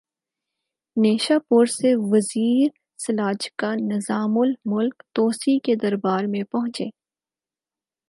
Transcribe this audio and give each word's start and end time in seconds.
نیشا 0.97 1.37
پور 1.47 1.65
سے 1.65 1.93
وزیر 2.11 2.69
سلاجقہ 3.05 3.73
نظام 3.83 4.39
الملک 4.39 5.03
طوسی 5.15 5.57
کے 5.59 5.75
دربار 5.75 6.23
میں 6.23 6.43
پہنچے 6.43 6.89